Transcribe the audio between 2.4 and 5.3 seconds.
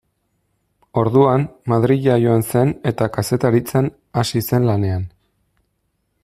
zen eta kazetaritzan hasi zen lanean.